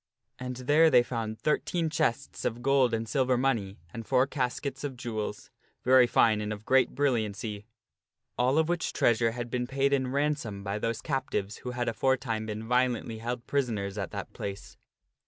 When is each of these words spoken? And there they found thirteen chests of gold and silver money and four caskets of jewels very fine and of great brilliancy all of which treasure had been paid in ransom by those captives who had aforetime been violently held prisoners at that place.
And 0.39 0.55
there 0.55 0.89
they 0.89 1.03
found 1.03 1.37
thirteen 1.37 1.91
chests 1.91 2.43
of 2.43 2.63
gold 2.63 2.91
and 2.91 3.07
silver 3.07 3.37
money 3.37 3.77
and 3.93 4.03
four 4.03 4.25
caskets 4.25 4.83
of 4.83 4.97
jewels 4.97 5.51
very 5.83 6.07
fine 6.07 6.41
and 6.41 6.51
of 6.51 6.65
great 6.65 6.95
brilliancy 6.95 7.67
all 8.35 8.57
of 8.57 8.67
which 8.67 8.93
treasure 8.93 9.33
had 9.33 9.51
been 9.51 9.67
paid 9.67 9.93
in 9.93 10.07
ransom 10.11 10.63
by 10.63 10.79
those 10.79 11.03
captives 11.03 11.57
who 11.57 11.69
had 11.69 11.87
aforetime 11.87 12.47
been 12.47 12.67
violently 12.67 13.19
held 13.19 13.45
prisoners 13.45 13.95
at 13.95 14.09
that 14.09 14.33
place. 14.33 14.75